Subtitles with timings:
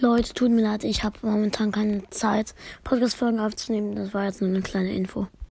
[0.00, 3.94] Leute, tut mir leid, ich habe momentan keine Zeit, Podcast-Folgen aufzunehmen.
[3.94, 5.28] Das war jetzt nur eine kleine Info.